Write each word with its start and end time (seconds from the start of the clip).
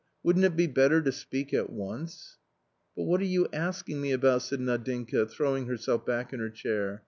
wouldn't 0.23 0.43
it 0.45 0.55
be 0.55 0.65
better 0.65 0.99
to 0.99 1.11
speak 1.11 1.53
at 1.53 1.69
once?" 1.69 2.39
"But 2.97 3.03
what 3.03 3.21
are 3.21 3.25
you 3.25 3.47
asking 3.53 4.01
me 4.01 4.13
about?" 4.13 4.41
said 4.41 4.59
Nadinka, 4.59 5.29
throwing 5.29 5.67
herself 5.67 6.07
back 6.07 6.33
in 6.33 6.39
her 6.39 6.49
chair. 6.49 6.99